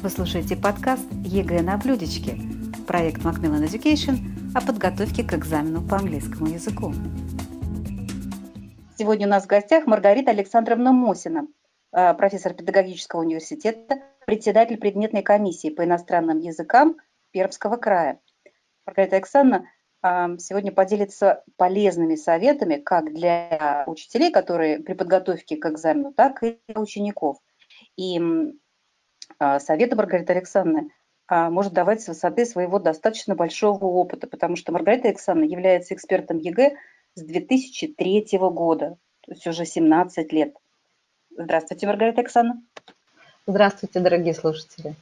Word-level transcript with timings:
Вы 0.00 0.10
слушаете 0.10 0.54
подкаст 0.54 1.10
ЕГЭ 1.24 1.60
на 1.62 1.76
блюдечке, 1.76 2.38
проект 2.86 3.22
Macmillan 3.22 3.64
Education 3.64 4.18
о 4.54 4.64
подготовке 4.64 5.24
к 5.24 5.34
экзамену 5.34 5.82
по 5.82 5.96
английскому 5.96 6.46
языку. 6.46 6.92
Сегодня 8.96 9.26
у 9.26 9.30
нас 9.30 9.42
в 9.42 9.48
гостях 9.48 9.86
Маргарита 9.86 10.30
Александровна 10.30 10.92
Мосина, 10.92 11.48
э, 11.92 12.14
профессор 12.14 12.54
педагогического 12.54 13.22
университета, 13.22 13.96
председатель 14.24 14.76
предметной 14.76 15.22
комиссии 15.22 15.68
по 15.68 15.82
иностранным 15.82 16.38
языкам 16.38 16.96
Пермского 17.32 17.76
края. 17.76 18.20
Маргарита 18.86 19.16
Александровна 19.16 19.66
э, 20.04 20.38
сегодня 20.38 20.70
поделится 20.70 21.42
полезными 21.56 22.14
советами 22.14 22.76
как 22.76 23.12
для 23.12 23.82
учителей, 23.88 24.30
которые 24.30 24.78
при 24.78 24.94
подготовке 24.94 25.56
к 25.56 25.66
экзамену, 25.66 26.12
так 26.12 26.44
и 26.44 26.60
для 26.68 26.80
учеников. 26.80 27.38
И 27.96 28.20
советы 29.38 29.96
Маргариты 29.96 30.32
Александровны 30.32 30.90
а, 31.28 31.50
может 31.50 31.72
давать 31.74 32.00
с 32.02 32.08
высоты 32.08 32.46
своего 32.46 32.78
достаточно 32.78 33.34
большого 33.34 33.84
опыта, 33.84 34.26
потому 34.26 34.56
что 34.56 34.72
Маргарита 34.72 35.08
Александровна 35.08 35.50
является 35.50 35.94
экспертом 35.94 36.38
ЕГЭ 36.38 36.76
с 37.14 37.22
2003 37.22 38.26
года, 38.38 38.96
то 39.20 39.32
есть 39.32 39.46
уже 39.46 39.66
17 39.66 40.32
лет. 40.32 40.56
Здравствуйте, 41.36 41.86
Маргарита 41.86 42.20
Александровна. 42.22 42.62
Здравствуйте, 43.46 44.00
дорогие 44.00 44.34
слушатели. 44.34 44.94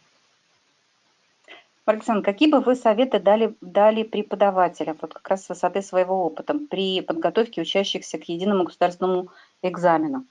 Александровна, 1.85 2.25
какие 2.25 2.51
бы 2.51 2.61
вы 2.61 2.75
советы 2.75 3.21
дали, 3.21 3.55
дали 3.61 4.03
преподавателям, 4.03 4.99
вот 5.01 5.15
как 5.15 5.29
раз 5.29 5.45
с 5.45 5.49
высоты 5.49 5.83
своего 5.83 6.25
опыта, 6.25 6.55
при 6.69 7.01
подготовке 7.01 7.63
учащихся 7.63 8.19
к 8.19 8.25
единому 8.25 8.65
государственному 8.65 9.29
экзамену? 9.63 10.27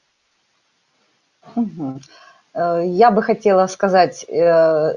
Угу. 1.56 2.02
Э, 2.56 2.82
я 2.86 3.12
бы 3.12 3.22
хотела 3.22 3.68
сказать 3.68 4.26
э, 4.28 4.94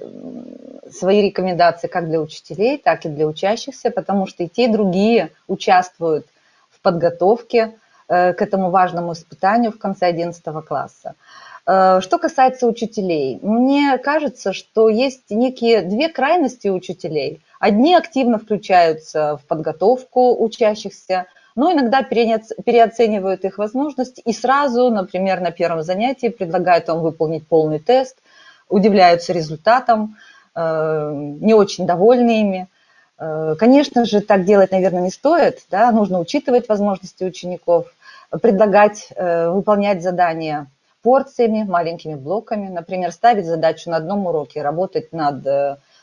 свои 0.90 1.22
рекомендации 1.22 1.88
как 1.88 2.08
для 2.08 2.20
учителей, 2.20 2.78
так 2.78 3.04
и 3.04 3.08
для 3.08 3.26
учащихся, 3.26 3.90
потому 3.90 4.26
что 4.26 4.44
и 4.44 4.48
те, 4.48 4.64
и 4.64 4.72
другие 4.72 5.30
участвуют 5.48 6.26
в 6.70 6.80
подготовке 6.80 7.74
э, 8.08 8.32
к 8.32 8.40
этому 8.40 8.70
важному 8.70 9.12
испытанию 9.12 9.72
в 9.72 9.78
конце 9.78 10.06
11 10.06 10.42
класса. 10.66 11.14
Что 11.64 12.18
касается 12.18 12.66
учителей, 12.66 13.38
мне 13.42 13.98
кажется, 13.98 14.54
что 14.54 14.88
есть 14.88 15.28
некие 15.28 15.82
две 15.82 16.08
крайности 16.08 16.68
учителей. 16.68 17.42
Одни 17.60 17.94
активно 17.94 18.38
включаются 18.38 19.36
в 19.36 19.46
подготовку 19.46 20.42
учащихся, 20.42 21.26
но 21.58 21.72
иногда 21.72 22.04
переоценивают 22.04 23.44
их 23.44 23.58
возможности 23.58 24.20
и 24.20 24.32
сразу, 24.32 24.90
например, 24.90 25.40
на 25.40 25.50
первом 25.50 25.82
занятии 25.82 26.28
предлагают 26.28 26.86
вам 26.86 27.00
выполнить 27.00 27.48
полный 27.48 27.80
тест, 27.80 28.16
удивляются 28.68 29.32
результатом, 29.32 30.16
э, 30.54 31.12
не 31.40 31.54
очень 31.54 31.84
довольны 31.84 32.42
ими. 32.42 32.68
Э, 33.18 33.56
конечно 33.58 34.04
же, 34.04 34.20
так 34.20 34.44
делать, 34.44 34.70
наверное, 34.70 35.02
не 35.02 35.10
стоит. 35.10 35.64
Да? 35.68 35.90
Нужно 35.90 36.20
учитывать 36.20 36.68
возможности 36.68 37.24
учеников, 37.24 37.92
предлагать 38.40 39.08
э, 39.16 39.50
выполнять 39.50 40.00
задания 40.00 40.68
порциями, 41.02 41.64
маленькими 41.64 42.14
блоками. 42.14 42.68
Например, 42.68 43.10
ставить 43.10 43.46
задачу 43.46 43.90
на 43.90 43.96
одном 43.96 44.28
уроке, 44.28 44.62
работать 44.62 45.12
над 45.12 45.44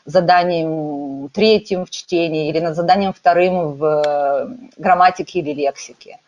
заданием 0.06 1.28
третьим 1.30 1.84
в 1.84 1.90
чтении 1.90 2.48
или 2.48 2.60
над 2.60 2.76
заданием 2.76 3.12
вторым 3.12 3.72
в 3.72 3.84
э, 3.84 4.48
грамматике 4.78 5.40
или 5.40 5.52
лексике. 5.52 6.20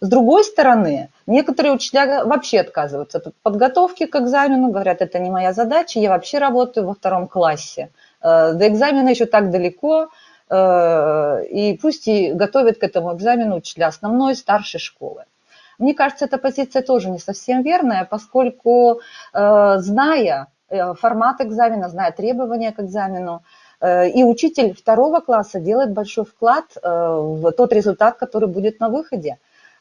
С 0.00 0.08
другой 0.08 0.44
стороны, 0.44 1.10
некоторые 1.26 1.72
учителя 1.72 2.24
вообще 2.24 2.60
отказываются 2.60 3.18
от 3.18 3.34
подготовки 3.42 4.06
к 4.06 4.16
экзамену, 4.16 4.70
говорят, 4.70 5.00
это 5.00 5.18
не 5.18 5.30
моя 5.30 5.52
задача, 5.52 6.00
я 6.00 6.10
вообще 6.10 6.38
работаю 6.38 6.86
во 6.86 6.94
втором 6.94 7.28
классе. 7.28 7.90
Э, 8.22 8.52
до 8.54 8.66
экзамена 8.68 9.10
еще 9.10 9.26
так 9.26 9.50
далеко, 9.50 10.08
э, 10.48 11.44
и 11.50 11.78
пусть 11.80 12.08
и 12.08 12.32
готовят 12.32 12.78
к 12.78 12.82
этому 12.82 13.14
экзамену 13.14 13.56
учителя 13.56 13.88
основной 13.88 14.34
старшей 14.34 14.80
школы. 14.80 15.24
Мне 15.78 15.92
кажется, 15.92 16.24
эта 16.24 16.38
позиция 16.38 16.80
тоже 16.80 17.10
не 17.10 17.18
совсем 17.18 17.62
верная, 17.62 18.06
поскольку, 18.06 19.02
зная 19.34 20.46
формат 20.68 21.40
экзамена, 21.40 21.88
знает 21.88 22.16
требования 22.16 22.72
к 22.72 22.80
экзамену. 22.80 23.42
Э, 23.80 24.08
и 24.08 24.24
учитель 24.24 24.74
второго 24.74 25.20
класса 25.20 25.60
делает 25.60 25.92
большой 25.92 26.24
вклад 26.24 26.64
э, 26.76 26.88
в 26.88 27.52
тот 27.52 27.72
результат, 27.72 28.16
который 28.16 28.48
будет 28.48 28.80
на 28.80 28.88
выходе. 28.88 29.38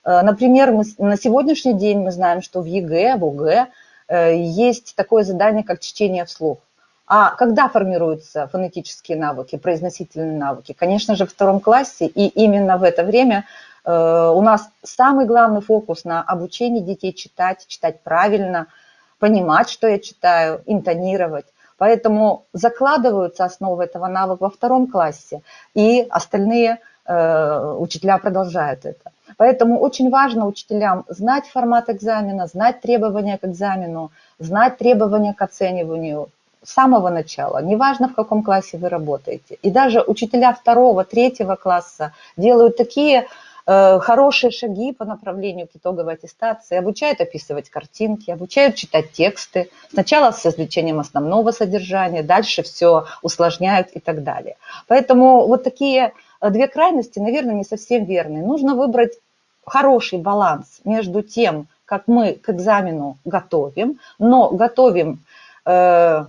Например, 0.07 0.71
мы, 0.71 0.83
на 0.99 1.17
сегодняшний 1.17 1.73
день 1.73 1.97
мы 1.97 2.11
знаем, 2.11 2.43
что 2.43 2.61
в 2.61 2.65
ЕГЭ, 2.65 3.15
в 3.17 3.25
ОГЭ 3.25 3.69
есть 4.35 4.95
такое 4.95 5.23
задание, 5.23 5.63
как 5.63 5.79
чтение 5.79 6.25
вслух. 6.25 6.59
А 7.07 7.31
когда 7.31 7.69
формируются 7.69 8.45
фонетические 8.45 9.17
навыки, 9.17 9.55
произносительные 9.55 10.37
навыки? 10.37 10.75
Конечно 10.77 11.15
же, 11.15 11.25
в 11.25 11.31
втором 11.31 11.59
классе, 11.59 12.05
и 12.05 12.27
именно 12.27 12.77
в 12.77 12.83
это 12.83 13.03
время 13.03 13.45
у 13.83 14.41
нас 14.41 14.69
самый 14.83 15.25
главный 15.25 15.61
фокус 15.61 16.05
на 16.05 16.21
обучении 16.21 16.81
детей 16.81 17.11
читать, 17.11 17.65
читать 17.67 18.01
правильно– 18.01 18.67
понимать, 19.19 19.69
что 19.69 19.87
я 19.87 19.99
читаю, 19.99 20.61
интонировать. 20.65 21.45
Поэтому 21.77 22.45
закладываются 22.53 23.43
основы 23.43 23.83
этого 23.83 24.07
навыка 24.07 24.43
во 24.43 24.49
втором 24.49 24.87
классе, 24.87 25.41
и 25.73 26.07
остальные 26.09 26.79
э, 27.05 27.75
учителя 27.79 28.17
продолжают 28.17 28.85
это. 28.85 29.11
Поэтому 29.37 29.79
очень 29.79 30.09
важно 30.09 30.45
учителям 30.45 31.03
знать 31.09 31.47
формат 31.47 31.89
экзамена, 31.89 32.47
знать 32.47 32.81
требования 32.81 33.37
к 33.37 33.43
экзамену, 33.43 34.11
знать 34.39 34.77
требования 34.77 35.33
к 35.33 35.41
оцениванию 35.41 36.29
с 36.63 36.71
самого 36.71 37.09
начала, 37.09 37.61
неважно 37.61 38.07
в 38.07 38.15
каком 38.15 38.43
классе 38.43 38.77
вы 38.77 38.89
работаете. 38.89 39.57
И 39.61 39.69
даже 39.69 40.01
учителя 40.01 40.53
второго, 40.53 41.03
третьего 41.03 41.55
класса 41.55 42.13
делают 42.37 42.77
такие 42.77 43.27
хорошие 43.65 44.51
шаги 44.51 44.93
по 44.93 45.05
направлению 45.05 45.67
к 45.67 45.75
итоговой 45.75 46.13
аттестации, 46.13 46.77
обучают 46.77 47.19
описывать 47.19 47.69
картинки, 47.69 48.29
обучают 48.29 48.75
читать 48.75 49.11
тексты, 49.11 49.69
сначала 49.91 50.31
с 50.31 50.45
извлечением 50.45 50.99
основного 50.99 51.51
содержания, 51.51 52.21
дальше 52.21 52.61
все 52.61 53.05
усложняют 53.23 53.87
и 53.93 53.99
так 53.99 54.23
далее. 54.23 54.55
Поэтому 54.87 55.47
вот 55.47 55.63
такие 55.63 56.13
э, 56.41 56.49
две 56.51 56.67
крайности, 56.67 57.17
наверное, 57.17 57.55
не 57.55 57.63
совсем 57.63 58.05
верны. 58.05 58.45
Нужно 58.45 58.75
выбрать 58.75 59.13
хороший 59.65 60.19
баланс 60.19 60.81
между 60.83 61.23
тем, 61.23 61.67
как 61.85 62.07
мы 62.07 62.33
к 62.33 62.49
экзамену 62.51 63.17
готовим, 63.25 63.99
но 64.19 64.49
готовим 64.49 65.23
э, 65.65 66.25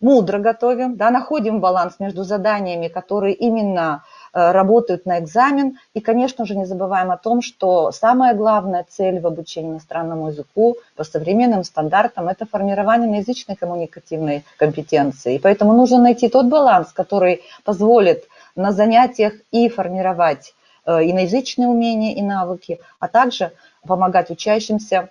мудро 0.00 0.38
готовим, 0.38 0.96
да, 0.96 1.10
находим 1.10 1.60
баланс 1.60 2.00
между 2.00 2.24
заданиями, 2.24 2.88
которые 2.88 3.34
именно 3.34 4.02
Э, 4.02 4.15
работают 4.36 5.06
на 5.06 5.18
экзамен. 5.18 5.78
И, 5.94 6.00
конечно 6.00 6.44
же, 6.44 6.54
не 6.56 6.66
забываем 6.66 7.10
о 7.10 7.16
том, 7.16 7.40
что 7.40 7.90
самая 7.90 8.34
главная 8.34 8.84
цель 8.88 9.18
в 9.18 9.26
обучении 9.26 9.70
иностранному 9.70 10.28
языку 10.28 10.76
по 10.94 11.04
современным 11.04 11.64
стандартам– 11.64 12.28
это 12.28 12.44
формирование 12.44 13.18
язычной 13.18 13.56
коммуникативной 13.56 14.44
компетенции. 14.58 15.36
И 15.36 15.38
поэтому 15.38 15.72
нужно 15.72 15.98
найти 15.98 16.28
тот 16.28 16.46
баланс, 16.46 16.92
который 16.92 17.40
позволит 17.64 18.24
на 18.56 18.72
занятиях 18.72 19.32
и 19.52 19.68
формировать 19.70 20.54
э, 20.84 20.90
иноязычные 21.10 21.68
умения 21.68 22.14
и 22.14 22.22
навыки, 22.22 22.80
а 23.00 23.08
также 23.08 23.52
помогать 23.86 24.30
учащимся 24.30 25.08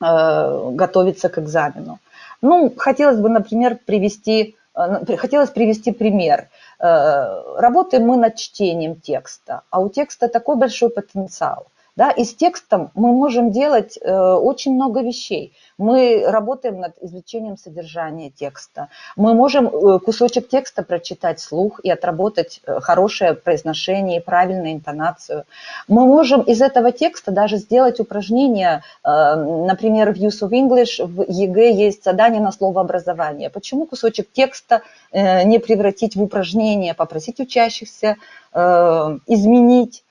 э, 0.00 0.70
готовиться 0.72 1.28
к 1.28 1.38
экзамену. 1.38 2.00
Ну, 2.42 2.72
хотелось 2.76 3.20
бы, 3.20 3.28
например, 3.28 3.78
привести, 3.86 4.56
хотелось 4.74 5.50
привести 5.50 5.92
пример– 5.92 6.48
Э, 6.84 7.56
работаем 7.56 8.06
мы 8.06 8.16
над 8.16 8.36
чтением 8.36 8.96
текста, 8.96 9.62
а 9.70 9.80
у 9.80 9.88
текста 9.88 10.28
такой 10.28 10.56
большой 10.56 10.90
потенциал. 10.90 11.68
Да, 11.96 12.10
и 12.10 12.24
с 12.24 12.34
текстом 12.34 12.90
мы 12.94 13.12
можем 13.12 13.52
делать 13.52 13.96
э, 14.02 14.12
очень 14.12 14.74
много 14.74 15.00
вещей. 15.00 15.52
Мы 15.76 16.24
работаем 16.26 16.78
над 16.78 16.94
извлечением 17.00 17.56
содержания 17.56 18.30
текста. 18.30 18.88
Мы 19.16 19.34
можем 19.34 19.66
э, 19.66 19.98
кусочек 19.98 20.48
текста 20.48 20.84
прочитать 20.84 21.40
вслух 21.40 21.80
и 21.82 21.90
отработать 21.90 22.60
э, 22.64 22.78
хорошее 22.80 23.34
произношение 23.34 24.20
и 24.20 24.22
правильную 24.22 24.72
интонацию. 24.72 25.44
Мы 25.88 26.06
можем 26.06 26.42
из 26.42 26.62
этого 26.62 26.92
текста 26.92 27.32
даже 27.32 27.56
сделать 27.56 27.98
упражнение, 27.98 28.82
э, 29.02 29.34
например, 29.34 30.12
в 30.12 30.16
Use 30.16 30.48
of 30.48 30.50
English, 30.50 31.04
в 31.04 31.28
ЕГЭ 31.28 31.72
есть 31.72 32.04
задание 32.04 32.40
на 32.40 32.52
словообразование. 32.52 33.50
Почему 33.50 33.86
кусочек 33.86 34.28
текста 34.32 34.82
не 35.12 35.58
превратить 35.58 36.16
в 36.16 36.22
упражнение, 36.22 36.94
попросить 36.94 37.40
учащихся 37.40 38.16
изменить 38.52 40.03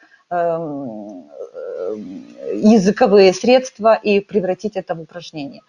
языковые 2.54 3.34
средства 3.34 3.94
и 3.96 4.20
превратить 4.20 4.76
это 4.76 4.96
в 4.96 5.02
упражнение. 5.02 5.62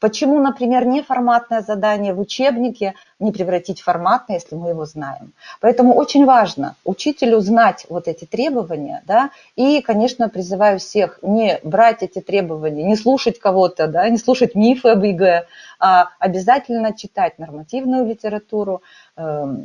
Почему, 0.00 0.40
например, 0.40 0.86
неформатное 0.86 1.60
задание 1.60 2.14
в 2.14 2.20
учебнике 2.20 2.94
не 3.18 3.32
превратить 3.32 3.80
в 3.80 3.84
форматное, 3.84 4.36
если 4.36 4.54
мы 4.54 4.70
его 4.70 4.86
знаем? 4.86 5.34
Поэтому 5.60 5.94
очень 5.94 6.24
важно 6.24 6.74
учителю 6.84 7.40
знать 7.40 7.84
вот 7.90 8.08
эти 8.08 8.24
требования, 8.24 9.02
да, 9.06 9.30
и, 9.56 9.82
конечно, 9.82 10.30
призываю 10.30 10.78
всех 10.78 11.18
не 11.20 11.60
брать 11.62 12.02
эти 12.02 12.22
требования, 12.22 12.82
не 12.84 12.96
слушать 12.96 13.38
кого-то, 13.38 13.88
да, 13.88 14.08
не 14.08 14.16
слушать 14.16 14.54
мифы 14.54 14.88
об 14.88 15.04
ЕГЭ, 15.04 15.44
а 15.78 16.08
обязательно 16.18 16.96
читать 16.96 17.38
нормативную 17.38 18.06
литературу, 18.06 18.80
эм, 19.16 19.20
Э, 19.20 19.64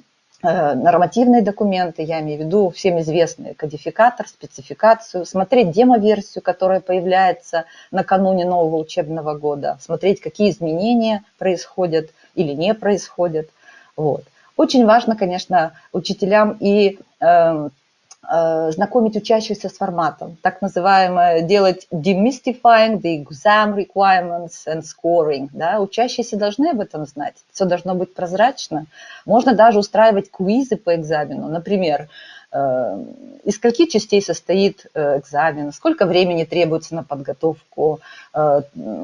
нормативные 0.75 1.41
документы, 1.41 2.01
я 2.03 2.21
имею 2.21 2.41
в 2.41 2.45
виду 2.45 2.69
всем 2.69 2.99
известный 3.01 3.53
кодификатор, 3.53 4.27
спецификацию, 4.27 5.25
смотреть 5.25 5.71
демо-версию, 5.71 6.41
которая 6.41 6.79
появляется 6.79 7.65
накануне 7.91 8.45
нового 8.45 8.77
учебного 8.77 9.35
года, 9.35 9.77
смотреть, 9.81 10.21
какие 10.21 10.51
изменения 10.51 11.23
происходят 11.37 12.09
или 12.35 12.53
не 12.53 12.73
происходят. 12.73 13.49
Вот. 13.95 14.23
Очень 14.57 14.85
важно, 14.85 15.15
конечно, 15.15 15.73
учителям 15.91 16.57
и 16.59 16.99
э, 17.19 17.25
Э, 17.25 17.69
знакомить 18.71 19.15
учащихся 19.15 19.69
с 19.69 19.73
форматом, 19.73 20.37
так 20.41 20.61
называемое 20.61 21.41
делать 21.41 21.87
demystifying 21.91 23.01
the 23.01 23.23
exam 23.23 23.75
requirements 23.75 24.65
and 24.67 24.83
scoring. 24.83 25.49
Да? 25.53 25.79
Учащиеся 25.79 26.37
должны 26.37 26.69
об 26.69 26.81
этом 26.81 27.05
знать, 27.05 27.35
все 27.51 27.65
должно 27.65 27.95
быть 27.95 28.13
прозрачно. 28.13 28.85
Можно 29.25 29.53
даже 29.53 29.79
устраивать 29.79 30.31
квизы 30.31 30.77
по 30.77 30.95
экзамену, 30.95 31.47
например, 31.47 32.07
Э, 32.55 32.97
из 33.43 33.55
скольки 33.55 33.85
частей 33.85 34.21
состоит 34.21 34.85
э, 34.93 35.19
экзамен, 35.19 35.73
сколько 35.73 36.05
времени 36.05 36.45
требуется 36.45 36.95
на 36.95 37.03
подготовку 37.03 37.99
э, 38.33 38.61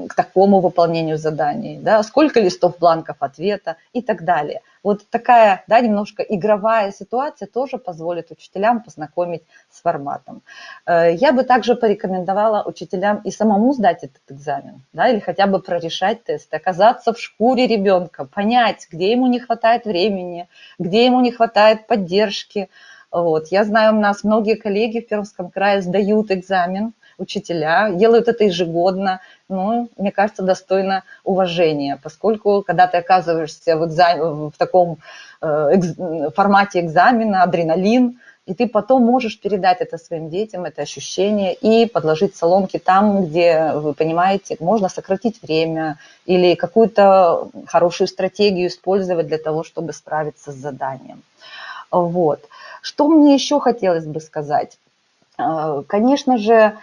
к 0.08 0.14
такому 0.16 0.62
выполнению 0.62 1.18
заданий, 1.18 1.78
да, 1.78 2.02
сколько 2.04 2.40
листов 2.40 2.78
бланков 2.80 3.18
ответа 3.20 3.76
и 3.92 4.02
так 4.02 4.24
далее. 4.24 4.62
Вот 4.84 5.08
такая, 5.10 5.64
да, 5.68 5.80
немножко 5.80 6.24
игровая 6.24 6.92
ситуация 6.92 7.48
тоже 7.48 7.78
позволит 7.78 8.32
учителям 8.32 8.82
познакомить 8.82 9.44
с 9.70 9.82
форматом. 9.82 10.42
Я 10.88 11.34
бы 11.34 11.44
также 11.44 11.76
порекомендовала 11.76 12.64
учителям 12.64 13.22
и 13.24 13.30
самому 13.30 13.74
сдать 13.74 14.04
этот 14.04 14.22
экзамен, 14.30 14.82
да, 14.92 15.10
или 15.10 15.20
хотя 15.20 15.46
бы 15.46 15.60
прорешать 15.60 16.24
тест, 16.24 16.52
оказаться 16.54 17.14
в 17.14 17.20
шкуре 17.20 17.68
ребенка, 17.68 18.26
понять, 18.26 18.88
где 18.92 19.12
ему 19.12 19.28
не 19.28 19.40
хватает 19.40 19.86
времени, 19.86 20.48
где 20.80 21.06
ему 21.06 21.22
не 21.22 21.32
хватает 21.32 21.86
поддержки, 21.86 22.70
вот. 23.12 23.50
Я 23.50 23.66
знаю, 23.66 23.96
у 23.98 24.00
нас 24.00 24.24
многие 24.24 24.56
коллеги 24.56 25.00
в 25.00 25.08
Пермском 25.08 25.52
крае 25.52 25.82
сдают 25.82 26.32
экзамен, 26.32 26.94
учителя, 27.18 27.92
делают 27.92 28.28
это 28.28 28.44
ежегодно, 28.46 29.22
ну, 29.50 29.90
мне 29.98 30.12
кажется, 30.12 30.44
достойно 30.44 31.04
уважения, 31.24 32.00
поскольку 32.02 32.64
когда 32.66 32.88
ты 32.88 32.98
оказываешься 32.98 33.78
в, 33.78 33.86
экзамен, 33.86 34.50
в 34.50 34.54
таком 34.58 34.98
э, 35.42 35.70
экз, 35.74 36.34
формате 36.36 36.80
экзамена, 36.80 37.44
адреналин, 37.44 38.20
и 38.48 38.54
ты 38.54 38.68
потом 38.68 39.04
можешь 39.04 39.40
передать 39.40 39.82
это 39.82 39.98
своим 39.98 40.30
детям, 40.30 40.66
это 40.66 40.82
ощущение, 40.82 41.54
и 41.54 41.86
подложить 41.86 42.36
соломки 42.36 42.80
там, 42.80 43.26
где, 43.26 43.72
вы 43.76 43.94
понимаете, 43.94 44.58
можно 44.60 44.90
сократить 44.90 45.42
время 45.42 45.98
или 46.26 46.56
какую-то 46.56 47.50
хорошую 47.68 48.08
стратегию 48.08 48.68
использовать 48.68 49.28
для 49.28 49.38
того, 49.38 49.64
чтобы 49.64 49.94
справиться 49.94 50.52
с 50.52 50.56
заданием. 50.56 51.22
Вот. 51.92 52.42
Что 52.82 53.08
мне 53.08 53.36
еще 53.36 53.60
хотелось 53.60 54.06
бы 54.06 54.20
сказать? 54.20 54.78
Э, 55.38 55.84
конечно 55.88 56.38
же, 56.38 56.78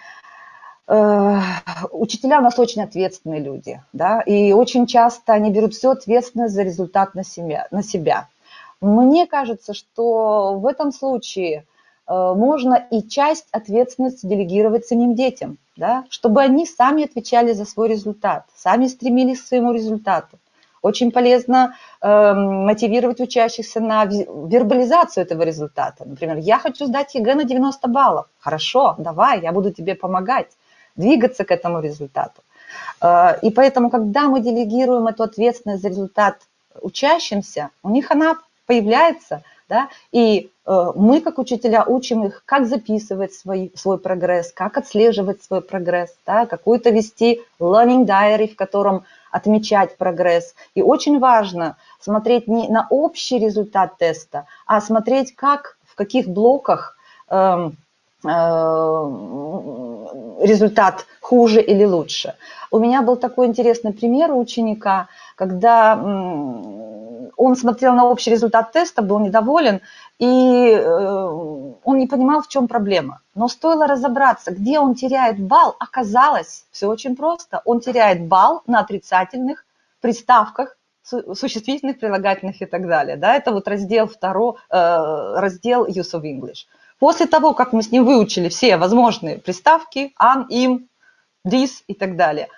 учителя 0.89 2.39
у 2.39 2.43
нас 2.43 2.59
очень 2.59 2.83
ответственные 2.83 3.41
люди, 3.41 3.83
да, 3.93 4.23
и 4.23 4.53
очень 4.53 4.87
часто 4.87 5.35
они 5.35 5.51
берут 5.51 5.75
всю 5.75 5.91
ответственность 5.91 6.55
за 6.55 6.63
результат 6.63 7.15
на 7.15 7.25
себя. 7.25 7.69
На 7.71 7.83
себя. 7.83 8.29
Мне 8.81 9.27
кажется, 9.27 9.75
что 9.75 10.55
в 10.59 10.67
этом 10.67 10.93
случае 10.93 11.67
э, 12.07 12.13
можно 12.13 12.75
и 12.91 13.03
часть 13.03 13.47
ответственности 13.51 14.25
делегировать 14.25 14.87
самим 14.87 15.15
детям, 15.15 15.59
да, 15.77 16.05
чтобы 16.09 16.41
они 16.41 16.65
сами 16.65 17.05
отвечали 17.05 17.53
за 17.53 17.67
свой 17.67 17.89
результат, 17.89 18.45
сами 18.57 18.87
стремились 18.87 19.43
к 19.43 19.47
своему 19.47 19.73
результату. 19.73 20.39
Очень 20.81 21.11
полезно 21.11 21.75
э, 22.01 22.35
мотивировать 22.35 23.21
учащихся 23.21 23.81
на 23.81 24.05
вербализацию 24.05 25.25
этого 25.25 25.43
результата. 25.43 26.05
Например, 26.07 26.37
я 26.37 26.59
хочу 26.59 26.87
сдать 26.87 27.15
ЕГЭ 27.15 27.35
на 27.35 27.45
90 27.45 27.89
баллов. 27.89 28.27
Хорошо, 28.39 28.95
давай, 28.97 29.43
я 29.43 29.53
буду 29.53 29.73
тебе 29.73 29.97
помогать 29.97 30.49
двигаться 30.99 31.45
к 31.45 31.51
этому 31.51 31.81
результату. 31.81 32.43
Э, 33.01 33.39
и 33.41 33.51
поэтому, 33.51 33.89
когда 33.91 34.29
мы 34.29 34.41
делегируем 34.41 35.07
эту 35.07 35.23
ответственность 35.23 35.83
за 35.83 35.89
результат 35.89 36.37
учащимся, 36.83 37.71
у 37.83 37.91
них 37.91 38.11
она 38.11 38.37
появляется, 38.67 39.43
да, 39.69 39.89
и 40.13 40.51
э, 40.67 40.93
мы, 40.95 41.21
как 41.21 41.39
учителя, 41.39 41.85
учим 41.85 42.25
их, 42.25 42.43
как 42.47 42.67
записывать 42.67 43.35
свой, 43.35 43.73
свой 43.75 43.99
прогресс, 43.99 44.53
как 44.53 44.79
отслеживать 44.79 45.43
свой 45.43 45.61
прогресс, 45.61 46.15
да, 46.27 46.47
какую-то 46.47 46.91
вести 46.91 47.43
learning 47.61 48.07
diary, 48.07 48.49
в 48.49 48.57
котором 48.57 49.05
отмечать 49.31 49.97
прогресс. 49.97 50.55
И 50.75 50.83
очень 50.83 51.19
важно 51.19 51.77
смотреть 52.01 52.49
не 52.49 52.69
на 52.69 52.87
общий 52.91 53.39
результат 53.39 53.99
теста, 53.99 54.47
а 54.67 54.81
смотреть, 54.81 55.35
как, 55.35 55.77
в 55.87 55.95
каких 55.95 56.29
блоках 56.29 56.97
э, 57.29 57.71
э, 58.25 58.29
результат 60.41 61.07
хуже 61.21 61.61
или 61.61 61.85
лучше. 61.85 62.35
У 62.71 62.79
меня 62.79 63.03
был 63.03 63.17
такой 63.17 63.47
интересный 63.47 63.93
пример 63.93 64.33
у 64.33 64.39
ученика, 64.39 65.09
когда 65.37 65.95
он 67.39 67.57
смотрел 67.57 67.95
на 67.95 68.07
общий 68.07 68.31
результат 68.31 68.73
теста, 68.73 69.01
был 69.01 69.21
недоволен, 69.21 69.81
и 70.19 70.73
э, 70.73 71.25
он 71.85 71.99
не 71.99 72.07
понимал, 72.07 72.43
в 72.43 72.49
чем 72.49 72.67
проблема. 72.67 73.21
Но 73.35 73.49
стоило 73.49 73.87
разобраться, 73.87 74.51
где 74.51 74.81
он 74.81 74.95
теряет 74.95 75.39
балл, 75.39 75.77
оказалось 75.79 76.67
все 76.73 76.89
очень 76.89 77.15
просто. 77.15 77.63
Он 77.65 77.81
теряет 77.81 78.27
балл 78.27 78.63
на 78.67 78.81
отрицательных 78.81 79.65
приставках, 80.01 80.77
существительных, 81.35 81.99
прилагательных 82.01 82.61
и 82.61 82.67
так 82.67 82.87
далее. 82.87 83.17
Да, 83.17 83.35
это 83.35 83.53
вот 83.53 83.69
раздел 83.69 84.07
второй, 84.07 84.55
э, 84.71 85.35
раздел 85.37 85.87
Use 85.87 86.13
of 86.15 86.23
English. 86.23 86.67
После 86.99 87.27
того, 87.27 87.55
как 87.55 87.73
мы 87.73 87.83
с 87.83 87.93
ним 87.93 88.05
выучили 88.05 88.49
все 88.49 88.77
возможные 88.77 89.39
приставки, 89.39 90.13
an, 90.21 90.47
им, 90.49 90.89
this 91.47 91.83
и 91.87 91.95
так 91.95 92.17
далее, 92.17 92.49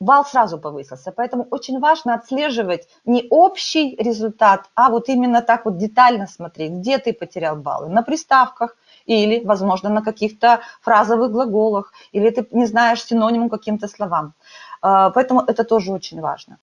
балл 0.00 0.24
сразу 0.24 0.58
повысился. 0.58 1.12
Поэтому 1.12 1.46
очень 1.50 1.78
важно 1.78 2.14
отслеживать 2.14 2.88
не 3.04 3.26
общий 3.30 3.96
результат, 3.96 4.70
а 4.74 4.90
вот 4.90 5.08
именно 5.08 5.42
так 5.42 5.64
вот 5.64 5.76
детально 5.76 6.26
смотреть, 6.26 6.72
где 6.72 6.98
ты 6.98 7.12
потерял 7.12 7.56
баллы. 7.56 7.88
На 7.88 8.02
приставках 8.02 8.76
или, 9.04 9.44
возможно, 9.44 9.90
на 9.90 10.02
каких-то 10.02 10.60
фразовых 10.80 11.30
глаголах, 11.30 11.92
или 12.12 12.30
ты 12.30 12.46
не 12.50 12.66
знаешь 12.66 13.04
синониму 13.04 13.48
каким-то 13.48 13.88
словам. 13.88 14.34
А, 14.80 15.10
поэтому 15.10 15.40
это 15.40 15.64
тоже 15.64 15.92
очень 15.92 16.20
важно. 16.20 16.58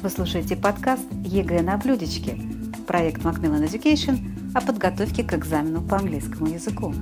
Вы 0.00 0.10
слушаете 0.10 0.54
подкаст 0.54 1.02
«ЕГЭ 1.24 1.60
на 1.62 1.76
блюдечке» 1.76 2.38
проект 2.86 3.22
Macmillan 3.22 3.64
Education 3.64 4.18
о 4.54 4.60
подготовке 4.60 5.24
к 5.24 5.34
экзамену 5.34 5.82
по 5.82 5.96
английскому 5.96 6.46
языку. 6.46 6.94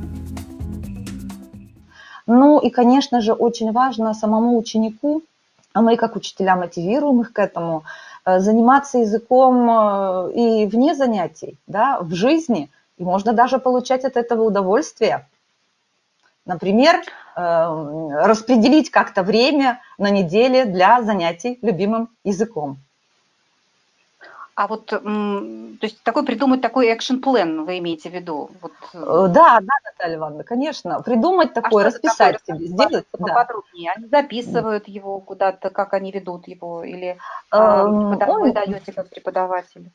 Ну 2.26 2.58
и, 2.58 2.70
конечно 2.70 3.20
же, 3.20 3.34
очень 3.34 3.70
важно 3.72 4.14
самому 4.14 4.56
ученику, 4.56 5.22
а 5.74 5.82
мы 5.82 5.98
как 5.98 6.16
учителя 6.16 6.56
мотивируем 6.56 7.20
их 7.20 7.34
к 7.34 7.38
этому, 7.38 7.84
э, 8.24 8.40
заниматься 8.40 8.96
языком 8.96 9.68
э, 9.68 10.32
и 10.32 10.66
вне 10.66 10.94
занятий, 10.94 11.58
да, 11.66 12.00
в 12.00 12.14
жизни, 12.14 12.70
и 12.96 13.04
можно 13.04 13.34
даже 13.34 13.58
получать 13.58 14.06
от 14.06 14.16
этого 14.16 14.44
удовольствие. 14.44 15.26
Например, 16.46 16.96
э, 16.96 17.40
распределить 18.24 18.90
как-то 18.90 19.22
время 19.22 19.80
на 19.98 20.08
неделе 20.08 20.64
для 20.64 21.02
занятий 21.02 21.58
любимым 21.60 22.08
языком. 22.24 22.78
А 24.56 24.68
вот, 24.68 24.86
то 24.86 25.02
есть 25.82 26.02
такой 26.02 26.24
придумать 26.24 26.62
такой 26.62 26.90
plan 26.90 27.66
вы 27.66 27.78
имеете 27.78 28.08
в 28.08 28.14
виду? 28.14 28.50
Вот. 28.62 28.72
Э, 28.94 28.98
э, 28.98 29.28
да, 29.28 29.58
да, 29.60 29.74
Наталья 29.84 30.16
Ивановна, 30.16 30.44
конечно. 30.44 31.02
Придумать 31.02 31.50
а 31.50 31.60
такое, 31.60 31.84
а 31.84 31.86
расписать 31.88 32.38
такое, 32.42 32.60
себе, 32.60 32.68
сделать. 32.68 33.06
Поподробнее. 33.10 33.92
Да. 33.94 34.00
Они 34.00 34.08
записывают 34.08 34.88
его 34.88 35.20
куда-то, 35.20 35.68
как 35.68 35.92
они 35.92 36.10
ведут 36.10 36.48
его, 36.48 36.82
или 36.82 37.18
эм, 37.52 38.12
куда 38.14 38.26
Он... 38.28 38.40
вы 38.40 38.52
даете 38.54 38.94
как 38.94 39.10
преподаватель? 39.10 39.90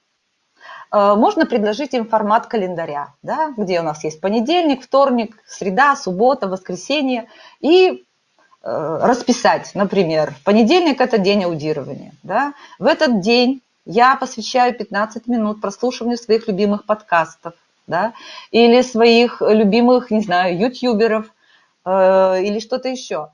Э, 0.92 1.16
можно 1.16 1.48
предложить 1.48 1.96
им 1.96 2.08
формат 2.08 2.46
календаря, 2.46 3.16
да, 3.24 3.56
где 3.58 3.80
у 3.80 3.84
нас 3.84 4.04
есть 4.04 4.22
понедельник, 4.22 4.84
вторник, 4.84 5.38
среда, 5.48 5.96
суббота, 5.96 6.48
воскресенье, 6.48 7.28
и 7.62 8.06
расписать, 8.64 9.72
например, 9.74 10.36
понедельник– 10.46 11.02
это 11.02 11.18
день 11.18 11.46
аудирования. 11.46 12.14
Да? 12.22 12.54
В 12.78 12.86
этот 12.86 13.20
день 13.22 13.64
я 13.86 14.16
посвящаю 14.16 14.76
15 14.76 15.28
минут 15.28 15.62
прослушиванию 15.62 16.18
своих 16.18 16.48
любимых 16.48 16.86
подкастов, 16.86 17.54
да, 17.88 18.14
или 18.52 18.82
своих 18.82 19.42
любимых, 19.42 20.12
не 20.12 20.22
знаю, 20.22 20.58
ютуберов, 20.58 21.26
э, 21.86 22.44
или 22.44 22.60
что-то 22.60 22.90
еще. 22.90 23.30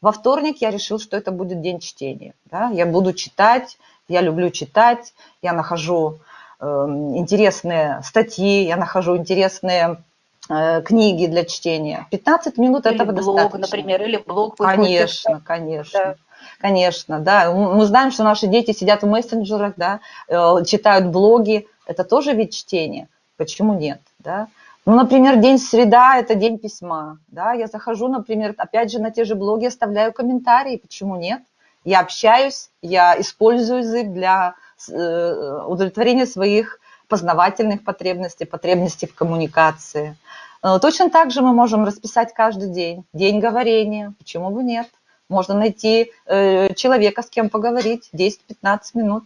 Во 0.00 0.12
вторник 0.12 0.58
я 0.60 0.70
решил, 0.70 0.98
что 0.98 1.16
это 1.16 1.32
будет 1.32 1.60
день 1.60 1.80
чтения. 1.80 2.34
Да? 2.44 2.70
Я 2.70 2.86
буду 2.86 3.12
читать, 3.12 3.78
я 4.08 4.20
люблю 4.20 4.50
читать, 4.50 5.12
я 5.42 5.52
нахожу 5.52 6.20
э, 6.60 6.64
интересные 6.66 8.00
статьи, 8.04 8.64
я 8.64 8.76
нахожу 8.76 9.16
интересные 9.16 10.02
э, 10.48 10.82
книги 10.82 11.26
для 11.26 11.44
чтения. 11.44 12.06
15 12.12 12.58
минут 12.58 12.86
или 12.86 12.94
этого 12.94 13.10
блог, 13.10 13.36
достаточно. 13.36 13.58
например, 13.58 14.02
или 14.02 14.18
блог. 14.18 14.56
Конечно, 14.56 15.42
конечно. 15.44 15.98
Да. 15.98 16.14
Конечно, 16.58 17.20
да. 17.20 17.52
Мы 17.52 17.84
знаем, 17.86 18.10
что 18.10 18.24
наши 18.24 18.48
дети 18.48 18.72
сидят 18.72 19.02
в 19.02 19.06
мессенджерах, 19.06 19.74
да, 19.76 20.00
э, 20.26 20.64
читают 20.64 21.06
блоги. 21.06 21.68
Это 21.86 22.04
тоже 22.04 22.32
вид 22.32 22.50
чтения. 22.50 23.08
Почему 23.36 23.74
нет, 23.74 24.00
да? 24.18 24.48
Ну, 24.84 24.96
например, 24.96 25.36
день 25.36 25.58
среда– 25.58 26.16
это 26.18 26.34
день 26.34 26.58
письма. 26.58 27.18
Да? 27.28 27.52
Я 27.52 27.66
захожу, 27.66 28.08
например, 28.08 28.54
опять 28.56 28.90
же, 28.90 28.98
на 28.98 29.10
те 29.10 29.24
же 29.24 29.34
блоги, 29.34 29.66
оставляю 29.66 30.12
комментарии. 30.12 30.78
Почему 30.78 31.16
нет? 31.16 31.42
Я 31.84 32.00
общаюсь, 32.00 32.70
я 32.82 33.20
использую 33.20 33.80
язык 33.80 34.08
для 34.08 34.54
э, 34.90 35.62
удовлетворения 35.66 36.26
своих 36.26 36.80
познавательных 37.06 37.84
потребностей, 37.84 38.46
потребностей 38.46 39.06
в 39.06 39.14
коммуникации. 39.14 40.16
Э, 40.62 40.78
точно 40.80 41.10
так 41.10 41.30
же 41.30 41.42
мы 41.42 41.52
можем 41.52 41.84
расписать 41.84 42.32
каждый 42.34 42.70
день. 42.70 43.04
День 43.12 43.40
говорения. 43.40 44.14
Почему 44.18 44.50
бы 44.50 44.62
нет? 44.62 44.88
Можно 45.28 45.54
найти 45.54 46.12
э, 46.26 46.74
человека, 46.74 47.22
с 47.22 47.30
кем 47.30 47.50
поговорить 47.50 48.10
10-15 48.14 48.80
минут. 48.94 49.24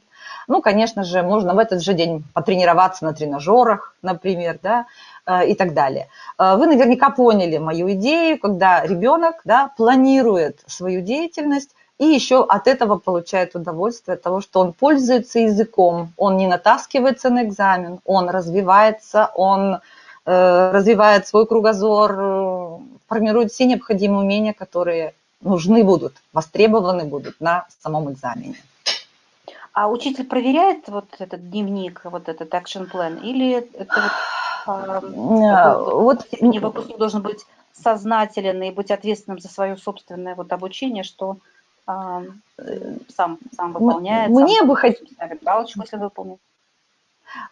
Ну, 0.48 0.60
конечно 0.60 1.04
же, 1.04 1.22
можно 1.22 1.54
в 1.54 1.58
этот 1.58 1.82
же 1.82 1.94
день 1.94 2.24
потренироваться 2.34 3.04
на 3.04 3.12
тренажерах, 3.12 3.94
например, 4.02 4.58
да, 4.62 4.86
Э, 5.24 5.46
и 5.46 5.54
так 5.54 5.72
далее. 5.72 6.08
Э, 6.38 6.56
вы 6.56 6.66
наверняка 6.66 7.10
поняли 7.10 7.58
мою 7.58 7.92
идею, 7.92 8.38
когда 8.40 8.84
ребенок 8.84 9.36
да, 9.44 9.70
планирует 9.76 10.64
свою 10.66 11.00
деятельность 11.00 11.70
и 11.98 12.06
еще 12.06 12.44
от 12.44 12.66
этого 12.66 12.98
получает 12.98 13.54
удовольствие 13.54 14.16
от 14.16 14.22
того, 14.22 14.40
что 14.40 14.58
он 14.58 14.72
пользуется 14.72 15.38
языком, 15.38 16.12
он 16.16 16.36
не 16.38 16.48
натаскивается 16.48 17.30
на 17.30 17.44
экзамен, 17.44 18.00
он 18.04 18.28
развивается, 18.30 19.30
он 19.36 19.78
развивает 20.24 21.26
свой 21.26 21.46
кругозор, 21.46 22.80
формирует 23.08 23.52
все 23.52 23.66
необходимые 23.66 24.22
умения, 24.22 24.52
которые 24.52 25.14
нужны 25.42 25.84
будут, 25.84 26.14
востребованы 26.32 27.04
будут 27.04 27.40
на 27.40 27.66
самом 27.82 28.12
экзамене. 28.12 28.56
А 29.72 29.88
учитель 29.88 30.26
проверяет 30.26 30.88
вот 30.88 31.06
этот 31.18 31.50
дневник, 31.50 32.02
вот 32.04 32.28
этот 32.28 32.52
action 32.52 32.90
plan, 32.90 33.20
или 33.22 33.52
это 33.52 34.02
вот 34.02 34.12
а, 34.66 35.78
вот 35.78 36.26
не 36.40 36.58
выпускник 36.58 36.98
должен 36.98 37.22
быть 37.22 37.44
сознателен 37.72 38.62
и 38.62 38.70
быть 38.70 38.90
ответственным 38.90 39.40
за 39.40 39.48
свое 39.48 39.76
собственное 39.76 40.34
вот 40.34 40.52
обучение, 40.52 41.04
что 41.04 41.38
а, 41.86 42.22
сам, 43.14 43.38
сам 43.56 43.72
выполняет. 43.72 44.30
Мне 44.30 44.58
сам 44.58 44.68
бы 44.68 44.76
хотелось... 44.76 45.12
галочку, 45.40 45.80
если 45.80 45.96
выполнит. 45.96 46.38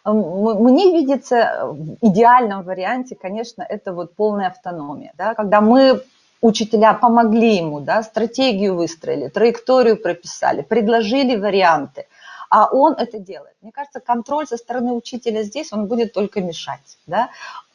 Мне 0.05 0.91
видится 0.91 1.65
в 1.65 1.97
идеальном 2.01 2.61
варианте, 2.61 3.15
конечно, 3.15 3.63
это 3.63 3.93
вот 3.93 4.13
полная 4.13 4.47
автономия, 4.47 5.11
да, 5.17 5.33
когда 5.33 5.59
мы 5.59 6.03
учителя 6.41 6.93
помогли 6.93 7.57
ему, 7.57 7.79
да, 7.79 8.03
стратегию 8.03 8.75
выстроили, 8.75 9.29
траекторию 9.29 9.97
прописали, 9.97 10.61
предложили 10.61 11.35
варианты– 11.35 12.07
а 12.51 12.67
он 12.69 12.93
это 12.95 13.17
делает. 13.17 13.55
Мне 13.61 13.71
кажется, 13.71 14.01
контроль 14.01 14.45
со 14.45 14.57
стороны 14.57 14.91
учителя 14.91 15.41
здесь, 15.43 15.71
он 15.71 15.87
будет 15.87 16.11
только 16.11 16.41
мешать. 16.41 16.97
Да? 17.07 17.29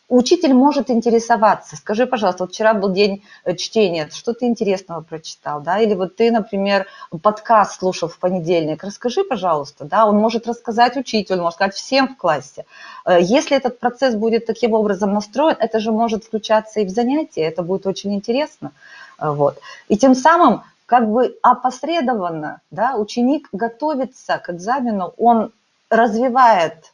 Учитель 0.09 0.55
может 0.55 0.89
интересоваться. 0.89 1.75
Скажи, 1.75 2.07
пожалуйста, 2.07 2.45
вот 2.45 2.53
вчера 2.53 2.75
был 2.75 2.93
день 2.93 3.25
э, 3.45 3.57
чтения, 3.57 4.09
что 4.13 4.35
ты 4.35 4.47
интересного 4.47 5.01
прочитал, 5.01 5.61
да? 5.61 5.81
Или 5.81 5.95
вот 5.95 6.15
ты, 6.15 6.31
например, 6.31 6.87
подкаст 7.23 7.81
слушал 7.81 8.09
в 8.09 8.17
понедельник, 8.21 8.85
расскажи, 8.85 9.25
пожалуйста, 9.25 9.85
да? 9.85 10.07
Он 10.07 10.17
может 10.17 10.47
рассказать 10.47 10.97
учителю, 10.97 11.43
может 11.43 11.57
сказать 11.57 11.75
всем 11.75 12.15
в 12.15 12.17
классе. 12.17 12.67
Э, 13.05 13.19
если 13.21 13.57
этот 13.57 13.81
процесс 13.81 14.15
будет 14.15 14.47
таким 14.47 14.75
образом 14.75 15.13
настроен, 15.13 15.57
это 15.59 15.81
же 15.81 15.91
может 15.91 16.23
включаться 16.23 16.79
и 16.79 16.85
в 16.85 16.91
занятия, 16.91 17.43
это 17.43 17.63
будет 17.63 17.85
очень 17.85 18.15
интересно. 18.15 18.71
Э, 19.19 19.31
вот. 19.31 19.59
И 19.89 19.99
тем 19.99 20.15
самым 20.15 20.63
как 20.87 21.11
бы 21.11 21.37
опосредованно 21.43 22.61
да, 22.71 22.95
ученик 22.95 23.49
готовится 23.51 24.39
к 24.39 24.51
экзамену, 24.51 25.15
он 25.17 25.51
развивает 25.91 26.93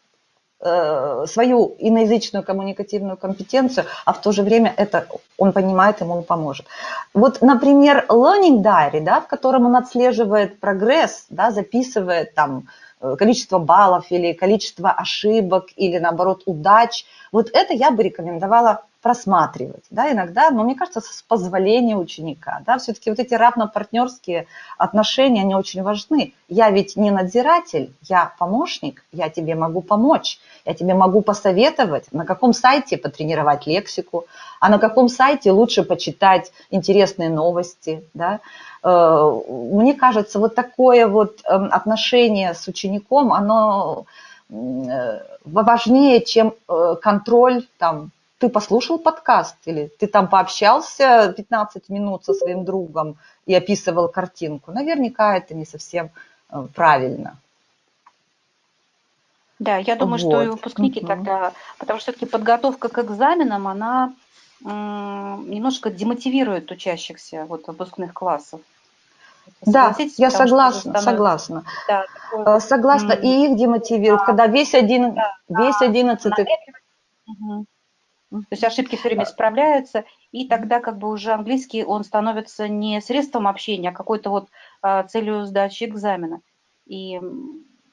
свою 0.62 1.74
иноязычную 1.78 2.44
коммуникативную 2.44 3.16
компетенцию, 3.16 3.86
а 4.04 4.12
в 4.12 4.20
то 4.20 4.30
же 4.30 4.42
время 4.42 4.72
это 4.76 5.08
он 5.36 5.52
понимает, 5.52 6.00
ему 6.00 6.22
поможет. 6.22 6.66
Вот, 7.14 7.42
например, 7.42 8.06
Learning 8.08 8.62
Diary, 8.62 9.00
да, 9.00 9.20
в 9.20 9.26
котором 9.26 9.66
он 9.66 9.74
отслеживает 9.74 10.60
прогресс, 10.60 11.26
да, 11.30 11.50
записывает 11.50 12.34
там 12.34 12.68
э, 13.00 13.16
количество 13.18 13.58
баллов 13.58 14.06
или 14.10 14.32
количество 14.34 14.92
ошибок 14.92 15.66
или 15.74 15.98
наоборот 15.98 16.42
удач, 16.46 17.06
вот 17.32 17.50
это 17.52 17.74
я 17.74 17.90
бы 17.90 18.04
рекомендовала 18.04 18.84
просматривать, 19.02 19.84
да, 19.90 20.12
иногда, 20.12 20.50
но 20.50 20.62
мне 20.62 20.76
кажется, 20.76 21.00
с 21.00 21.22
позволения 21.22 21.96
ученика, 21.96 22.62
да, 22.64 22.78
все-таки 22.78 23.10
вот 23.10 23.18
эти 23.18 23.34
равно-партнерские 23.34 24.46
отношения, 24.78 25.42
они 25.42 25.56
очень 25.56 25.82
важны. 25.82 26.34
Я 26.48 26.70
ведь 26.70 26.96
не 26.96 27.10
надзиратель, 27.10 27.92
я 28.02 28.32
помощник, 28.38 29.04
я 29.12 29.28
тебе 29.28 29.56
могу 29.56 29.82
помочь, 29.82 30.38
я 30.64 30.74
тебе 30.74 30.94
могу 30.94 31.20
посоветовать, 31.20 32.12
на 32.12 32.24
каком 32.24 32.52
сайте 32.52 32.96
потренировать 32.96 33.66
лексику, 33.66 34.26
а 34.60 34.68
на 34.68 34.78
каком 34.78 35.08
сайте 35.08 35.50
лучше 35.50 35.82
почитать 35.82 36.52
интересные 36.70 37.28
новости, 37.28 38.04
да. 38.14 38.38
Э, 38.84 39.40
мне 39.48 39.94
кажется, 39.94 40.38
вот 40.38 40.54
такое 40.54 41.08
вот 41.08 41.40
эм, 41.44 41.68
отношение 41.72 42.54
с 42.54 42.68
учеником, 42.68 43.32
оно 43.32 44.04
э, 44.48 45.20
важнее, 45.44 46.20
чем 46.24 46.54
э, 46.68 46.94
контроль 47.02 47.66
там 47.78 48.12
ты 48.42 48.48
послушал 48.48 48.98
подкаст 48.98 49.54
или 49.66 49.86
ты 50.00 50.08
там 50.08 50.28
пообщался 50.28 51.32
15 51.36 51.88
минут 51.90 52.24
со 52.24 52.34
своим 52.34 52.64
другом 52.64 53.16
и 53.46 53.54
описывал 53.54 54.08
картинку. 54.08 54.72
Наверняка 54.72 55.36
это 55.36 55.54
не 55.54 55.64
совсем 55.64 56.10
э, 56.50 56.66
правильно. 56.74 57.36
Да, 59.60 59.76
я 59.76 59.94
думаю, 59.94 60.20
вот. 60.20 60.28
что 60.28 60.42
и 60.42 60.48
выпускники 60.48 60.98
угу. 60.98 61.06
тогда, 61.06 61.52
потому 61.78 62.00
что 62.00 62.10
все-таки 62.10 62.26
подготовка 62.26 62.88
к 62.88 62.98
экзаменам, 62.98 63.68
она 63.68 64.12
немножко 64.60 65.90
демотивирует 65.90 66.70
учащихся 66.72 67.46
вот, 67.48 67.68
выпускных 67.68 68.12
классов. 68.12 68.60
Да, 69.60 69.94
я 70.16 70.30
согласна, 70.32 71.00
согласна. 71.00 71.64
Да. 71.86 72.06
Э, 72.32 72.60
согласна, 72.60 73.12
mm. 73.12 73.20
и 73.22 73.46
их 73.46 73.56
демотивирует, 73.56 74.20
да. 74.20 74.26
когда 74.26 74.46
весь 74.48 74.74
один, 74.74 75.14
да, 75.14 75.32
весь 75.48 75.80
одиннадцатый... 75.80 76.46
Угу. 77.26 77.66
То 78.32 78.46
есть 78.50 78.64
ошибки 78.64 78.96
все 78.96 79.08
время 79.08 79.24
исправляются, 79.24 80.04
и 80.30 80.48
тогда 80.48 80.80
как 80.80 80.96
бы 80.96 81.08
уже 81.10 81.32
английский, 81.32 81.84
он 81.84 82.02
становится 82.02 82.66
не 82.66 83.00
средством 83.00 83.46
общения, 83.46 83.90
а 83.90 83.92
какой-то 83.92 84.30
вот 84.30 84.48
а, 84.80 85.02
целью 85.02 85.44
сдачи 85.44 85.84
экзамена. 85.84 86.40
И 86.86 87.20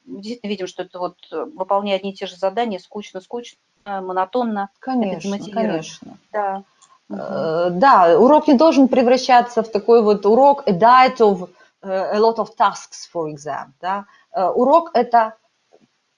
действительно 0.06 0.50
видим, 0.50 0.66
что 0.66 0.82
это 0.82 0.98
вот 0.98 1.16
э, 1.30 1.44
выполняя 1.54 1.96
одни 1.96 2.10
и 2.10 2.14
те 2.14 2.26
же 2.26 2.36
задания, 2.36 2.78
скучно, 2.78 3.20
скучно, 3.20 3.58
монотонно. 3.84 4.70
Конечно, 4.80 5.38
конечно. 5.52 6.18
Да. 6.32 6.64
Uh, 7.10 7.70
да, 7.70 8.16
урок 8.16 8.46
не 8.46 8.54
должен 8.54 8.86
превращаться 8.86 9.64
в 9.64 9.68
такой 9.68 10.00
вот 10.00 10.24
урок 10.26 10.62
a 10.68 10.70
diet 10.70 11.16
of 11.18 11.50
a 11.82 12.16
lot 12.18 12.36
of 12.36 12.50
tasks 12.56 13.08
for 13.12 13.28
exam. 13.28 13.72
Да? 13.80 14.06
Uh, 14.32 14.52
урок 14.52 14.90
это 14.94 15.34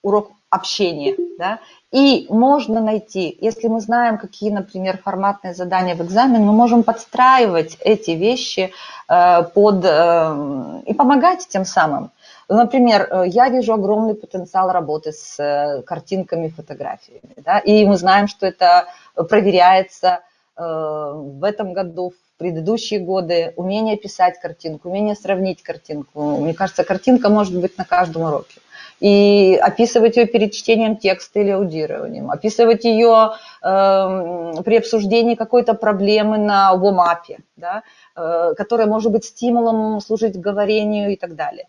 урок 0.03 0.33
общения, 0.53 1.17
да, 1.39 1.61
и 1.91 2.27
можно 2.29 2.83
найти, 2.83 3.37
если 3.41 3.69
мы 3.69 3.81
знаем, 3.81 4.19
какие, 4.19 4.51
например, 4.51 4.99
форматные 4.99 5.55
задания 5.55 5.95
в 5.97 6.03
экзамен, 6.03 6.43
мы 6.43 6.53
можем 6.53 6.83
подстраивать 6.83 7.79
эти 7.81 8.11
вещи 8.11 8.71
э, 9.09 9.43
под, 9.55 9.83
э, 9.85 10.83
и 10.85 10.93
помогать 10.93 11.49
тем 11.49 11.65
самым. 11.65 12.11
Например, 12.51 13.09
э, 13.11 13.25
я 13.29 13.49
вижу 13.49 13.73
огромный 13.73 14.15
потенциал 14.15 14.71
работы 14.71 15.13
с 15.13 15.83
картинками, 15.87 16.49
фотографиями, 16.49 17.35
да, 17.39 17.59
и 17.59 17.87
мы 17.87 17.97
знаем, 17.97 18.29
что 18.29 18.47
это 18.47 18.87
проверяется 19.29 20.21
в 20.55 21.45
этом 21.45 21.73
году, 21.73 22.11
в 22.11 22.39
предыдущие 22.39 23.01
годы, 23.01 23.55
умение 23.57 23.97
писать 23.97 24.39
картинку, 24.39 24.91
умение 24.91 25.15
сравнить 25.15 25.63
картинку. 25.63 26.37
Мне 26.37 26.53
кажется, 26.53 26.85
картинка 26.85 27.31
может 27.31 27.59
быть 27.59 27.79
на 27.79 27.87
каждом 27.87 28.23
уроке 28.23 28.61
и 29.03 29.59
описывать 29.61 30.17
ее 30.17 30.27
перед 30.27 30.53
чтением 30.53 30.97
текста 30.97 31.41
или 31.41 31.51
аудированием, 31.51 32.31
описывать 32.31 32.85
ее 32.85 33.33
э, 33.61 34.63
при 34.65 34.77
обсуждении 34.77 35.35
какой-то 35.35 35.75
проблемы 35.75 36.39
на 36.39 36.73
WOMAP, 36.77 37.41
да, 37.57 37.83
э, 38.15 38.55
которая 38.57 38.87
может 38.87 39.11
быть 39.11 39.25
стимулом 39.25 40.01
служить 40.01 40.41
говорению 40.41 41.11
и 41.11 41.17
так 41.17 41.35
далее. 41.35 41.67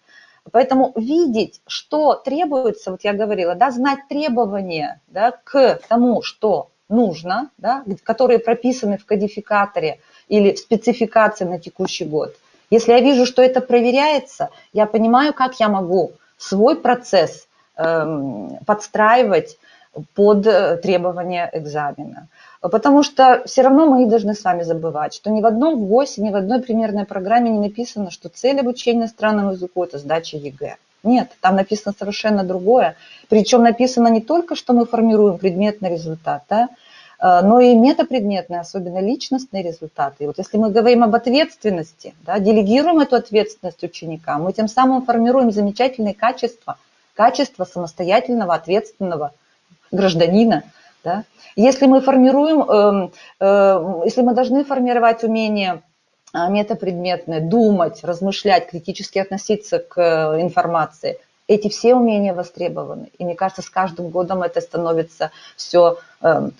Поэтому 0.52 0.92
видеть, 0.96 1.60
что 1.66 2.14
требуется, 2.14 2.92
вот 2.92 3.04
я 3.04 3.14
говорила, 3.14 3.56
да, 3.56 3.72
знать 3.72 4.02
требования 4.08 5.02
да, 5.08 5.34
к 5.44 5.80
тому, 5.90 6.22
что 6.22 6.68
нужно, 6.88 7.50
да, 7.58 7.84
которые 8.04 8.38
прописаны 8.38 9.00
в 9.00 9.08
кодификаторе, 9.08 9.98
или 10.28 10.54
спецификации 10.54 11.46
на 11.46 11.60
текущий 11.60 12.06
год. 12.06 12.36
Если 12.70 12.92
я 12.92 13.00
вижу, 13.00 13.26
что 13.26 13.42
это 13.42 13.60
проверяется, 13.60 14.52
я 14.72 14.86
понимаю, 14.86 15.34
как 15.34 15.60
я 15.60 15.68
могу 15.68 16.14
свой 16.44 16.76
процесс 16.76 17.48
эм, 17.78 18.58
подстраивать 18.66 19.58
под 20.16 20.46
э, 20.48 20.78
требования 20.78 21.50
экзамена. 21.54 22.28
Потому 22.62 23.04
что 23.04 23.44
все 23.46 23.62
равно 23.62 23.86
мы 23.86 24.00
не 24.00 24.06
должны 24.06 24.34
с 24.34 24.44
вами 24.44 24.64
забывать, 24.64 25.14
что 25.14 25.30
ни 25.30 25.42
в 25.42 25.46
одном 25.46 25.86
ФГОСе, 25.86 26.22
ни 26.22 26.32
в 26.32 26.36
одной 26.36 26.62
примерной 26.62 27.06
программе 27.06 27.50
не 27.50 27.60
написано, 27.60 28.10
что 28.10 28.30
цель 28.30 28.60
обучения 28.60 29.02
иностранному 29.02 29.52
языку– 29.52 29.84
это 29.86 29.98
сдача 29.98 30.38
ЕГЭ. 30.38 30.78
Нет, 31.04 31.32
там 31.42 31.58
написано 31.58 31.94
совершенно 31.98 32.44
другое. 32.44 32.96
Причем 33.28 33.64
написано 33.64 34.08
не 34.08 34.22
только, 34.22 34.56
что 34.56 34.74
мы 34.74 34.86
формируем 34.86 35.38
предметный 35.38 35.90
результат, 35.90 36.44
да, 36.50 36.70
но 37.42 37.62
и 37.62 37.74
метапредметные, 37.74 38.60
особенно 38.60 39.00
личностные 39.00 39.64
результаты. 39.64 40.26
И 40.26 40.28
вот 40.28 40.38
если 40.38 40.58
мы 40.58 40.72
говорим 40.72 41.04
об 41.04 41.16
ответственности, 41.16 42.14
да, 42.26 42.38
делегируем 42.38 43.00
эту 43.00 43.16
ответственность 43.16 43.82
ученикам, 43.82 44.44
мы 44.44 44.52
тем 44.52 44.68
самым 44.68 45.06
формируем 45.06 45.52
замечательные 45.52 46.14
качества, 46.14 46.78
качество 47.16 47.64
самостоятельного, 47.64 48.54
ответственного 48.54 49.32
гражданина. 49.92 50.64
Да. 51.04 51.24
Если 51.56 51.86
мы 51.86 52.02
формируем, 52.02 52.62
эм, 52.62 53.12
э, 53.40 54.02
если 54.06 54.22
мы 54.22 54.34
должны 54.34 54.66
формировать 54.66 55.24
умение 55.24 55.82
а, 56.36 56.50
метапредметное, 56.50 57.42
думать, 57.42 58.04
размышлять, 58.04 58.68
критически 58.68 59.20
относиться 59.20 59.78
к 59.78 60.02
э, 60.02 60.42
информации, 60.42 61.20
эти 61.48 61.70
все 61.70 61.94
умения 61.94 62.34
востребованы. 62.34 63.12
И 63.20 63.24
мне 63.24 63.36
кажется, 63.36 63.62
с 63.62 63.70
каждым 63.70 64.10
годом 64.10 64.42
это 64.42 64.60
становится 64.60 65.32
все 65.56 65.98
эм, 66.22 66.54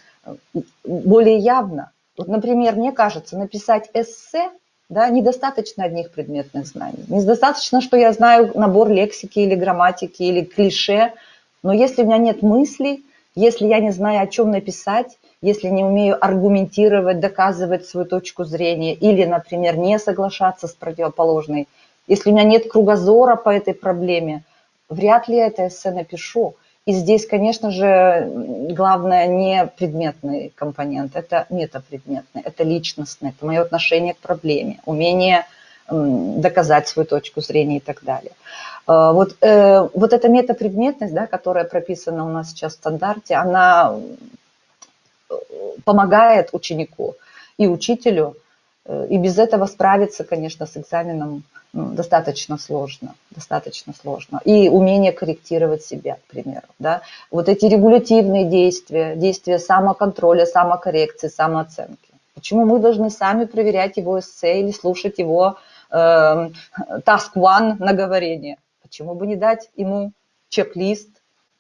более 0.84 1.38
явно. 1.38 1.92
Вот, 2.18 2.28
например, 2.28 2.76
мне 2.76 2.92
кажется, 2.92 3.38
написать 3.38 3.90
эссе 3.94 4.50
да, 4.90 5.10
недостаточно 5.10 5.86
одних 5.86 6.12
предметных 6.12 6.68
знаний. 6.68 7.04
Недостаточно, 7.08 7.82
что 7.82 7.98
я 7.98 8.14
знаю 8.14 8.52
набор 8.54 8.90
лексики 8.90 9.40
или 9.40 9.56
грамматики 9.56 10.22
или 10.24 10.44
клише, 10.44 11.14
но 11.64 11.74
если 11.74 12.04
у 12.04 12.06
меня 12.06 12.18
нет 12.18 12.44
мыслей, 12.44 13.04
если 13.36 13.66
я 13.66 13.80
не 13.80 13.92
знаю, 13.92 14.22
о 14.22 14.28
чем 14.28 14.52
написать, 14.52 15.18
если 15.42 15.68
не 15.68 15.84
умею 15.84 16.24
аргументировать, 16.24 17.20
доказывать 17.20 17.86
свою 17.86 18.06
точку 18.06 18.44
зрения 18.44 18.94
или, 18.94 19.26
например, 19.26 19.78
не 19.78 19.98
соглашаться 19.98 20.68
с 20.68 20.74
противоположной, 20.74 21.68
если 22.08 22.30
у 22.30 22.34
меня 22.34 22.44
нет 22.44 22.70
кругозора 22.70 23.36
по 23.36 23.50
этой 23.50 23.74
проблеме, 23.74 24.44
вряд 24.90 25.28
ли 25.28 25.38
я 25.38 25.48
это 25.48 25.68
эссе 25.68 25.92
напишу. 25.92 26.56
И 26.86 26.92
здесь, 26.92 27.26
конечно 27.26 27.72
же, 27.72 28.30
главное 28.72 29.28
не 29.28 29.66
предметный 29.68 30.52
компонент, 30.54 31.16
это 31.16 31.46
метапредметный, 31.50 32.42
это 32.44 32.64
личностный, 32.64 33.30
это 33.30 33.46
мое 33.46 33.62
отношение 33.62 34.14
к 34.14 34.18
проблеме, 34.18 34.80
умение 34.86 35.46
доказать 35.90 36.88
свою 36.88 37.08
точку 37.08 37.42
зрения 37.42 37.78
и 37.78 37.80
так 37.80 38.04
далее. 38.04 38.32
А, 38.86 39.14
вот, 39.14 39.36
э, 39.42 39.88
вот 39.94 40.14
эта 40.14 40.30
метапредметность, 40.30 41.14
да, 41.14 41.28
которая 41.28 41.66
прописана 41.66 42.26
у 42.26 42.30
нас 42.30 42.50
сейчас 42.50 42.74
в 42.74 42.78
стандарте, 42.78 43.36
она 43.36 43.98
помогает 45.86 46.50
ученику 46.52 47.16
и 47.58 47.68
учителю, 47.68 48.36
э, 48.86 49.08
и 49.10 49.18
без 49.18 49.38
этого 49.38 49.66
справиться, 49.68 50.24
конечно, 50.24 50.66
с 50.66 50.78
экзаменом 50.78 51.44
достаточно 51.74 52.58
сложно, 52.58 53.16
достаточно 53.32 53.94
сложно. 54.00 54.40
И 54.46 54.70
умение 54.70 55.12
корректировать 55.12 55.84
себя, 55.84 56.16
к 56.16 56.32
примеру. 56.32 56.68
Да? 56.80 57.02
Вот 57.32 57.50
эти 57.50 57.66
регулятивные 57.66 58.46
действия, 58.46 59.16
действия 59.16 59.58
самоконтроля, 59.58 60.46
самокоррекции, 60.46 61.28
самооценки. 61.28 61.98
Почему 62.36 62.66
мы 62.66 62.80
должны 62.80 63.10
сами 63.10 63.46
проверять 63.46 63.98
его 63.98 64.20
эссе 64.20 64.62
или 64.62 64.72
слушать 64.72 65.18
его 65.18 65.58
э, 65.92 65.96
task 65.96 67.32
one 67.36 67.76
на 67.80 67.94
говорение? 67.94 68.58
Почему 68.82 69.16
бы 69.16 69.26
не 69.26 69.36
дать 69.36 69.70
ему 69.76 70.12
чек-лист 70.50 71.10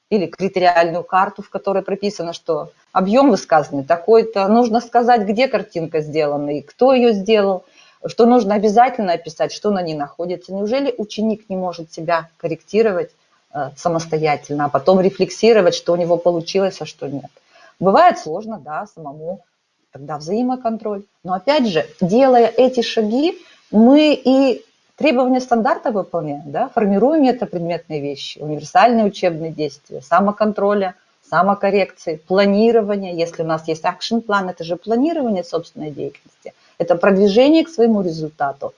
или 0.09 0.27
критериальную 0.27 1.03
карту, 1.03 1.41
в 1.41 1.49
которой 1.49 1.81
прописано, 1.81 2.33
что 2.33 2.71
объем 2.91 3.31
высказанный 3.31 3.83
такой-то, 3.83 4.47
нужно 4.47 4.79
сказать, 4.79 5.21
где 5.27 5.47
картинка 5.47 6.01
сделана 6.01 6.57
и 6.57 6.61
кто 6.61 6.93
ее 6.93 7.13
сделал, 7.13 7.65
что 8.07 8.25
нужно 8.25 8.55
обязательно 8.55 9.13
описать, 9.13 9.51
что 9.51 9.71
на 9.71 9.81
ней 9.81 9.95
находится. 9.95 10.53
Неужели 10.53 10.93
ученик 10.97 11.49
не 11.49 11.55
может 11.55 11.93
себя 11.93 12.29
корректировать 12.37 13.11
э, 13.53 13.69
самостоятельно, 13.77 14.65
а 14.65 14.69
потом 14.69 14.99
рефлексировать, 14.99 15.75
что 15.75 15.93
у 15.93 15.95
него 15.95 16.17
получилось, 16.17 16.81
а 16.81 16.85
что 16.85 17.07
нет? 17.07 17.31
Бывает 17.79 18.19
сложно, 18.19 18.59
да, 18.63 18.85
самому, 18.93 19.41
тогда 19.91 20.17
взаимоконтроль. 20.17 21.03
Но 21.23 21.33
опять 21.33 21.67
же, 21.67 21.85
делая 22.01 22.47
эти 22.47 22.81
шаги, 22.81 23.37
мы 23.71 24.13
и 24.13 24.63
требования 24.95 25.39
стандарта 25.39 25.91
выполняем, 25.91 26.51
да, 26.51 26.69
формируем 26.69 27.23
это 27.23 27.45
предметные 27.45 28.01
вещи, 28.01 28.39
универсальные 28.39 29.05
учебные 29.05 29.51
действия, 29.51 30.01
самоконтроля, 30.01 30.95
самокоррекции, 31.29 32.17
планирования. 32.27 33.13
Если 33.13 33.43
у 33.43 33.45
нас 33.45 33.67
есть 33.67 33.85
акшн-план, 33.85 34.49
это 34.49 34.63
же 34.63 34.75
планирование 34.75 35.43
собственной 35.43 35.91
деятельности, 35.91 36.53
это 36.83 36.95
продвижение 36.95 37.63
к 37.63 37.69
своему 37.69 38.01
результату. 38.01 38.73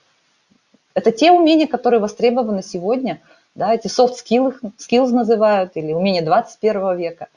Это 0.94 1.12
те 1.12 1.30
умения, 1.30 1.66
которые 1.66 2.00
востребованы 2.00 2.62
сегодня, 2.62 3.20
да, 3.54 3.74
эти 3.74 3.88
soft 3.88 4.14
skills, 4.24 4.54
skills 4.78 5.10
называют, 5.10 5.72
или 5.74 5.92
умения 5.92 6.22
21 6.22 6.96
века. 6.96 7.28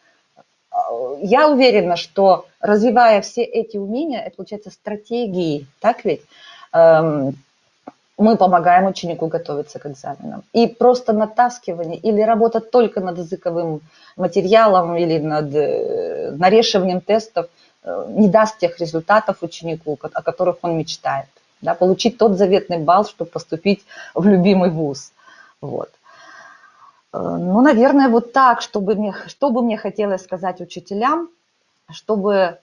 Я 1.22 1.50
уверена, 1.50 1.96
что 1.96 2.46
развивая 2.62 3.22
все 3.22 3.44
эти 3.44 3.78
умения, 3.78 4.22
это 4.22 4.38
получается 4.38 4.70
стратегии, 4.72 5.68
так 5.82 6.06
ведь? 6.06 6.22
Эм, 6.74 7.36
мы 8.20 8.36
помогаем 8.36 8.86
ученику 8.86 9.28
готовиться 9.28 9.80
к 9.80 9.86
экзаменам. 9.86 10.44
И 10.52 10.68
просто 10.68 11.14
натаскивание 11.14 11.98
или 11.98 12.22
работа 12.22 12.60
только 12.60 13.00
над 13.00 13.18
языковым 13.18 13.82
материалом 14.18 14.96
или 14.98 15.18
над 15.20 15.56
э, 15.56 16.32
нарешиванием 16.32 17.00
тестов 17.00 17.48
не 18.08 18.28
даст 18.28 18.58
тех 18.58 18.80
результатов 18.80 19.38
ученику, 19.42 19.98
о 20.02 20.22
которых 20.22 20.58
он 20.62 20.78
мечтает. 20.78 21.28
Да, 21.62 21.74
получить 21.74 22.18
тот 22.18 22.38
заветный 22.38 22.78
балл, 22.78 23.06
чтобы 23.06 23.32
поступить 23.32 23.84
в 24.14 24.26
любимый 24.26 24.70
вуз. 24.70 25.12
Вот. 25.62 25.90
Э, 27.12 27.20
ну, 27.20 27.62
наверное, 27.62 28.08
вот 28.08 28.32
так, 28.34 28.62
чтобы 28.62 28.96
мне, 28.96 29.14
что 29.28 29.50
бы 29.50 29.62
мне 29.62 29.78
хотелось 29.78 30.24
сказать 30.24 30.62
учителям, 30.62 31.30
чтобы 31.92 32.60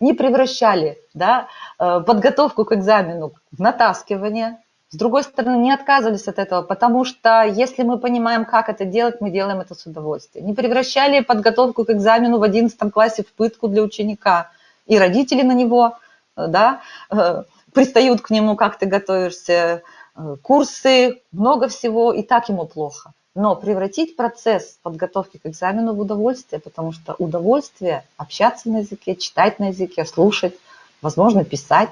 не 0.00 0.14
превращали 0.14 0.98
да, 1.14 1.48
подготовку 1.76 2.64
к 2.64 2.72
экзамену 2.72 3.32
в 3.50 3.60
натаскивание, 3.60 4.56
с 4.90 4.96
другой 4.96 5.22
стороны, 5.22 5.56
не 5.58 5.70
отказывались 5.70 6.28
от 6.28 6.38
этого, 6.38 6.62
потому 6.62 7.04
что 7.04 7.42
если 7.42 7.82
мы 7.82 7.98
понимаем, 7.98 8.46
как 8.46 8.70
это 8.70 8.86
делать, 8.86 9.20
мы 9.20 9.30
делаем 9.30 9.60
это 9.60 9.74
с 9.74 9.84
удовольствием. 9.84 10.46
Не 10.46 10.54
превращали 10.54 11.20
подготовку 11.20 11.84
к 11.84 11.90
экзамену 11.90 12.38
в 12.38 12.42
11 12.42 12.90
классе 12.90 13.22
в 13.22 13.32
пытку 13.34 13.68
для 13.68 13.82
ученика. 13.82 14.50
И 14.86 14.98
родители 14.98 15.42
на 15.42 15.52
него 15.52 15.98
да, 16.36 16.80
э, 17.10 17.42
пристают 17.74 18.22
к 18.22 18.30
нему, 18.30 18.56
как 18.56 18.78
ты 18.78 18.86
готовишься, 18.86 19.82
э, 20.16 20.36
курсы, 20.40 21.20
много 21.32 21.68
всего, 21.68 22.14
и 22.14 22.22
так 22.22 22.48
ему 22.48 22.66
плохо. 22.66 23.12
Но 23.34 23.56
превратить 23.56 24.16
процесс 24.16 24.78
подготовки 24.82 25.36
к 25.36 25.46
экзамену 25.46 25.94
в 25.94 26.00
удовольствие, 26.00 26.60
потому 26.60 26.92
что 26.92 27.14
удовольствие 27.18 28.04
общаться 28.16 28.70
на 28.70 28.78
языке, 28.78 29.16
читать 29.16 29.58
на 29.58 29.68
языке, 29.68 30.06
слушать, 30.06 30.54
возможно, 31.02 31.44
писать. 31.44 31.90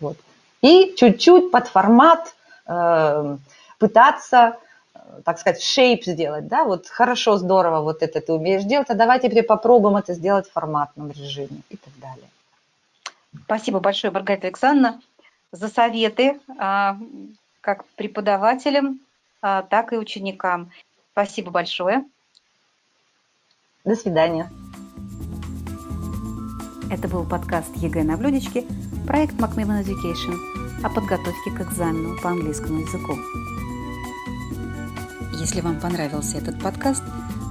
Вот 0.00 0.16
и 0.62 0.94
чуть-чуть 0.96 1.50
под 1.50 1.68
формат 1.68 2.34
э, 2.66 3.36
пытаться, 3.78 4.56
э, 4.94 4.98
так 5.24 5.38
сказать, 5.38 5.62
шейп 5.62 6.04
сделать, 6.04 6.46
да, 6.46 6.64
вот 6.64 6.86
хорошо, 6.86 7.36
здорово, 7.36 7.82
вот 7.82 8.02
это 8.02 8.20
ты 8.20 8.32
умеешь 8.32 8.62
делать, 8.62 8.88
а 8.88 8.94
давайте 8.94 9.28
теперь 9.28 9.44
попробуем 9.44 9.96
это 9.96 10.14
сделать 10.14 10.48
в 10.48 10.52
форматном 10.52 11.10
режиме 11.10 11.60
и 11.68 11.76
так 11.76 11.92
далее. 12.00 12.28
Спасибо 13.44 13.80
большое, 13.80 14.12
Маргарита 14.12 14.46
Александровна, 14.46 15.00
за 15.50 15.68
советы 15.68 16.40
а, 16.58 16.96
как 17.60 17.84
преподавателям, 17.96 19.00
а, 19.40 19.62
так 19.62 19.92
и 19.92 19.96
ученикам. 19.96 20.70
Спасибо 21.12 21.50
большое. 21.50 22.04
До 23.84 23.96
свидания. 23.96 24.50
Это 26.90 27.08
был 27.08 27.26
подкаст 27.26 27.74
ЕГЭ 27.76 28.04
на 28.04 28.16
блюдечке, 28.16 28.66
проект 29.06 29.34
Macmillan 29.36 29.84
Education 29.84 30.36
о 30.82 30.88
подготовке 30.88 31.50
к 31.50 31.60
экзамену 31.60 32.16
по 32.22 32.30
английскому 32.30 32.80
языку. 32.80 33.16
Если 35.38 35.60
вам 35.60 35.80
понравился 35.80 36.38
этот 36.38 36.60
подкаст, 36.60 37.02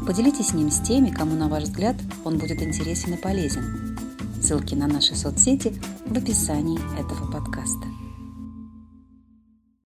поделитесь 0.05 0.47
с 0.47 0.53
ним 0.53 0.71
с 0.71 0.79
теми, 0.79 1.09
кому, 1.09 1.35
на 1.35 1.47
ваш 1.47 1.63
взгляд, 1.63 1.95
он 2.23 2.37
будет 2.37 2.61
интересен 2.61 3.13
и 3.13 3.17
полезен. 3.17 3.97
Ссылки 4.41 4.75
на 4.75 4.87
наши 4.87 5.15
соцсети 5.15 5.73
в 6.05 6.17
описании 6.17 6.79
этого 6.99 7.29
подкаста. 7.31 7.90